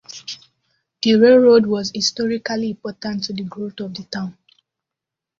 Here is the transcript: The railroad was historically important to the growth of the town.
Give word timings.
The 1.03 1.13
railroad 1.13 1.67
was 1.67 1.91
historically 1.93 2.71
important 2.71 3.23
to 3.25 3.33
the 3.33 3.43
growth 3.43 3.79
of 3.81 3.93
the 3.93 4.03
town. 4.05 4.35